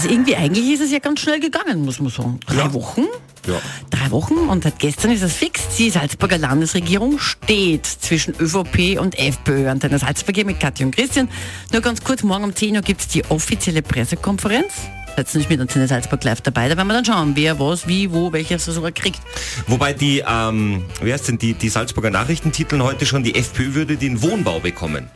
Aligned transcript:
Also 0.00 0.14
irgendwie, 0.14 0.34
eigentlich 0.34 0.72
ist 0.72 0.80
es 0.80 0.90
ja 0.92 0.98
ganz 0.98 1.20
schnell 1.20 1.40
gegangen, 1.40 1.84
muss 1.84 2.00
man 2.00 2.10
sagen. 2.10 2.40
Drei 2.46 2.56
Ja. 2.56 2.72
Wochen. 2.72 3.02
Ja. 3.46 3.60
Drei 3.90 4.10
Wochen 4.10 4.32
und 4.48 4.64
seit 4.64 4.78
gestern 4.78 5.10
ist 5.10 5.20
es 5.20 5.34
fix. 5.34 5.76
Die 5.76 5.90
Salzburger 5.90 6.38
Landesregierung 6.38 7.18
steht 7.18 7.84
zwischen 7.84 8.32
ÖVP 8.40 8.98
und 8.98 9.18
FPÖ. 9.18 9.68
Antenne 9.68 9.98
Salzburg 9.98 10.42
mit 10.46 10.58
Katja 10.58 10.86
und 10.86 10.96
Christian. 10.96 11.28
Nur 11.70 11.82
ganz 11.82 12.02
kurz, 12.02 12.22
morgen 12.22 12.44
um 12.44 12.56
10 12.56 12.76
Uhr 12.76 12.80
gibt 12.80 13.02
es 13.02 13.08
die 13.08 13.26
offizielle 13.26 13.82
Pressekonferenz. 13.82 14.72
Seid 15.16 15.34
nicht 15.34 15.50
mit 15.50 15.60
Antenne 15.60 15.86
Salzburg 15.86 16.24
live 16.24 16.40
dabei. 16.40 16.70
Da 16.70 16.78
werden 16.78 16.88
wir 16.88 16.94
dann 16.94 17.04
schauen, 17.04 17.32
wer 17.34 17.60
was, 17.60 17.86
wie, 17.86 18.10
wo, 18.10 18.32
welches 18.32 18.64
sogar 18.64 18.92
kriegt. 18.92 19.20
Wobei 19.66 19.92
die, 19.92 20.24
ähm, 20.26 20.86
wie 21.02 21.12
heißt 21.12 21.28
denn, 21.28 21.36
die, 21.36 21.52
die 21.52 21.68
Salzburger 21.68 22.08
Nachrichten 22.08 22.52
titeln 22.52 22.82
heute 22.82 23.04
schon, 23.04 23.22
die 23.22 23.34
FPÖ 23.34 23.74
würde 23.74 23.96
den 23.98 24.22
Wohnbau 24.22 24.60
bekommen. 24.60 25.10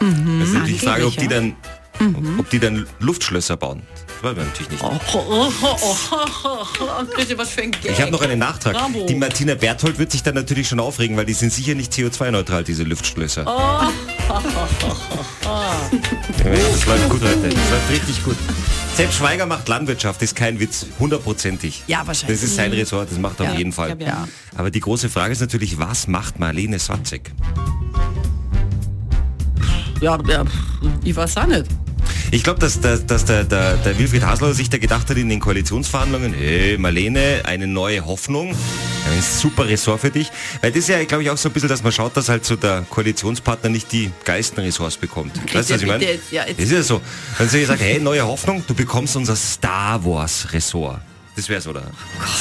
Das 0.00 0.48
ist 0.48 0.54
natürlich 0.54 0.80
die 0.80 0.86
Frage, 0.86 1.06
ob 1.06 1.12
die 1.12 1.20
Angeblich, 1.26 1.54
dann, 2.02 2.38
ob 2.38 2.50
die 2.50 2.58
dann 2.58 2.86
Luftschlösser 3.00 3.56
bauen. 3.56 3.82
Das 4.06 4.30
weiß 4.30 4.36
man 4.36 4.46
natürlich 4.46 4.70
nicht. 4.72 4.82
Oh, 4.82 4.98
oh, 5.14 5.52
oh. 5.62 7.04
Christian, 7.14 7.38
was 7.38 7.50
für 7.50 7.62
ein 7.62 7.70
Gag. 7.70 7.92
Ich 7.92 8.00
habe 8.00 8.10
noch 8.10 8.22
einen 8.22 8.38
Nachtrag. 8.38 8.74
Bravo. 8.74 9.06
Die 9.06 9.14
Martina 9.14 9.54
Berthold 9.54 9.98
wird 9.98 10.12
sich 10.12 10.22
dann 10.22 10.34
natürlich 10.34 10.68
schon 10.68 10.80
aufregen, 10.80 11.16
weil 11.16 11.26
die 11.26 11.32
sind 11.34 11.52
sicher 11.52 11.74
nicht 11.74 11.92
CO2-neutral, 11.92 12.64
diese 12.64 12.84
Luftschlösser. 12.84 13.44
Oh. 13.46 13.82
das 16.44 16.86
läuft 16.86 17.08
gut 17.08 17.22
heute. 17.22 17.48
Das 17.48 17.70
läuft 17.70 17.90
richtig 17.90 18.24
gut. 18.24 18.36
Sepp 18.94 19.12
Schweiger 19.12 19.46
macht 19.46 19.68
Landwirtschaft, 19.68 20.20
ist 20.22 20.36
kein 20.36 20.60
Witz, 20.60 20.86
hundertprozentig. 20.98 21.84
Ja, 21.86 22.06
wahrscheinlich. 22.06 22.40
Das 22.40 22.48
ist 22.48 22.56
sein 22.56 22.72
Ressort, 22.72 23.10
das 23.10 23.18
macht 23.18 23.40
er 23.40 23.46
auf 23.46 23.52
Ja, 23.52 23.58
jeden 23.58 23.72
Fall. 23.72 23.90
ich 23.90 23.98
glaub, 23.98 24.08
ja. 24.08 24.28
Aber 24.54 24.70
die 24.70 24.80
große 24.80 25.08
Frage 25.08 25.32
ist 25.32 25.40
natürlich, 25.40 25.78
was 25.78 26.08
macht 26.08 26.38
Marlene 26.38 26.78
Swatzek? 26.78 27.32
Ja, 30.02 30.18
ja, 30.28 30.44
ich 31.04 31.16
weiß 31.16 31.36
auch 31.38 31.46
nicht. 31.46 31.66
Ich 32.34 32.42
glaube, 32.42 32.58
dass, 32.60 32.80
dass, 32.80 33.04
dass 33.04 33.26
der, 33.26 33.44
der, 33.44 33.76
der 33.76 33.98
Wilfried 33.98 34.22
Haslauer 34.24 34.54
sich 34.54 34.70
da 34.70 34.78
gedacht 34.78 35.10
hat 35.10 35.18
in 35.18 35.28
den 35.28 35.38
Koalitionsverhandlungen, 35.38 36.32
hey 36.32 36.78
Marlene, 36.78 37.42
eine 37.44 37.66
neue 37.66 38.06
Hoffnung, 38.06 38.52
ein 38.52 39.22
super 39.22 39.68
Ressort 39.68 40.00
für 40.00 40.08
dich. 40.08 40.30
Weil 40.62 40.70
das 40.70 40.78
ist 40.78 40.88
ja, 40.88 41.04
glaube 41.04 41.24
ich, 41.24 41.28
auch 41.28 41.36
so 41.36 41.50
ein 41.50 41.52
bisschen, 41.52 41.68
dass 41.68 41.82
man 41.82 41.92
schaut, 41.92 42.16
dass 42.16 42.30
halt 42.30 42.46
so 42.46 42.56
der 42.56 42.86
Koalitionspartner 42.88 43.68
nicht 43.68 43.92
die 43.92 44.10
geilsten 44.24 44.64
Ressorts 44.64 44.96
bekommt. 44.96 45.36
Weißt 45.54 45.68
du, 45.68 45.74
was 45.74 45.82
ich 45.82 45.86
meine? 45.86 46.06
ja, 46.30 46.46
Das 46.46 46.64
ist 46.64 46.72
ja 46.72 46.82
so. 46.82 47.02
Dann 47.36 47.50
soll 47.50 47.60
ich 47.60 47.66
sagen, 47.66 47.82
hey, 47.82 48.00
neue 48.00 48.26
Hoffnung, 48.26 48.64
du 48.66 48.72
bekommst 48.72 49.14
unser 49.14 49.36
Star 49.36 50.02
Wars 50.02 50.54
Ressort. 50.54 51.02
Das 51.36 51.50
wär's, 51.50 51.66
oder? 51.66 51.82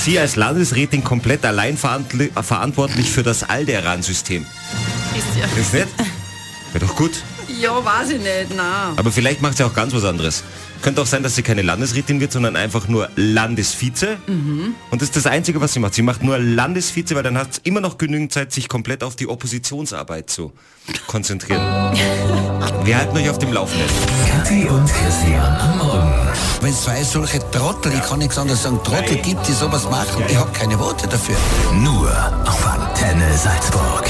Sie 0.06 0.18
als 0.18 0.38
Landesrätin 0.38 1.04
komplett 1.04 1.44
allein 1.44 1.74
äh, 1.76 2.44
verantwortlich 2.44 3.10
für 3.10 3.24
das 3.24 3.44
Alderan-System. 3.44 4.46
Ist 5.18 5.38
ja, 5.38 5.62
Ist 5.62 5.74
nicht? 5.74 5.88
Wäre 6.72 6.86
doch 6.86 6.96
gut. 6.96 7.12
Ja, 7.62 7.86
weiß 7.86 8.10
ich 8.12 8.20
nicht, 8.20 8.56
na. 8.56 8.94
Aber 8.98 9.12
vielleicht 9.12 9.42
macht 9.42 9.58
sie 9.58 9.64
auch 9.64 9.74
ganz 9.74 9.94
was 9.94 10.04
anderes. 10.04 10.44
Könnte 10.82 11.02
auch 11.02 11.06
sein, 11.06 11.22
dass 11.22 11.36
sie 11.36 11.44
keine 11.44 11.62
Landesrätin 11.62 12.20
wird, 12.20 12.32
sondern 12.32 12.56
einfach 12.56 12.88
nur 12.88 13.10
Landesvize. 13.16 14.18
Und 14.90 15.02
das 15.02 15.10
ist 15.10 15.16
das 15.16 15.28
Einzige, 15.28 15.62
was 15.62 15.74
sie 15.74 15.80
macht. 15.80 15.94
Sie 15.94 16.02
macht 16.02 16.24
nur 16.24 16.40
Landesvize, 16.40 17.14
weil 17.16 17.22
dann 17.24 17.38
hat 17.38 17.56
sie 17.56 17.62
immer 17.66 17.82
noch 17.82 18.00
genügend 18.00 18.34
Zeit, 18.34 18.52
sich 18.52 18.68
komplett 18.68 19.04
auf 19.04 19.16
die 19.16 19.28
Oppositionsarbeit 19.28 20.30
zu 20.30 20.54
konzentrieren. 21.06 21.62
Wir 22.84 22.98
halten 22.98 23.16
euch 23.16 23.30
auf 23.30 23.38
dem 23.38 23.54
Laufenden. 23.54 23.88
Kathi 24.28 24.68
und 24.68 24.88
Christian 24.92 25.60
am 25.60 25.78
Morgen. 25.78 26.14
Wenn 26.62 26.72
es 26.72 26.82
zwei 26.82 27.04
solche 27.04 27.40
Trottel, 27.52 27.94
ich 27.94 28.02
kann 28.02 28.20
nichts 28.20 28.38
anderes 28.40 28.64
sagen, 28.64 28.80
Trottel 28.84 29.18
gibt, 29.18 29.48
die 29.48 29.54
sowas 29.54 29.88
machen, 29.90 30.24
ich 30.28 30.36
habe 30.36 30.52
keine 30.52 30.80
Worte 30.80 31.08
dafür. 31.08 31.36
Nur 31.74 32.10
auf 32.46 32.66
Antenne 32.66 33.38
Salzburg. 33.38 34.10